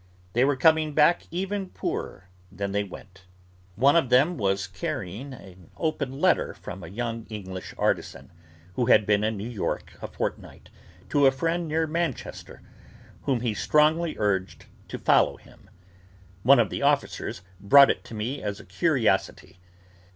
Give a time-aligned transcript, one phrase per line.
[0.33, 3.27] They were coming back, even poorer than they went.
[3.75, 8.31] One of them was carrying an open letter from a young English artisan,
[8.73, 10.69] who had been in New York a fortnight,
[11.09, 12.63] to a friend near Manchester,
[13.25, 15.69] whom he strongly urged to follow him.
[16.41, 19.59] One of the officers brought it to me as a curiosity.